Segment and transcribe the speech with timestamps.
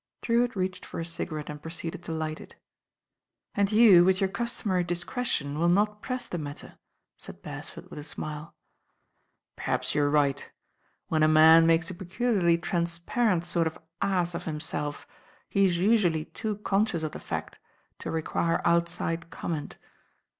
[0.23, 2.55] Drewitt reached for a cigarette and proceeded to light it.
[3.53, 6.79] "And you, with your customary discretion, will not press the matter,"
[7.19, 8.55] said Beresford with a smile.
[9.59, 10.49] •Perhaps you're right.
[11.09, 14.33] When a man makes a LONDON AND LORD DREWITT ««l peculiarly transparent sort of ass
[14.33, 15.05] of himself,
[15.49, 17.59] he is usually too conscious of the fact
[17.99, 19.77] to require outside comment.